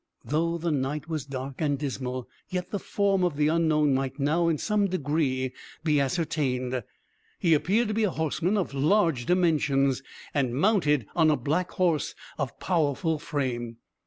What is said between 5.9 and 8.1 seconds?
ascertained. He appeared to be a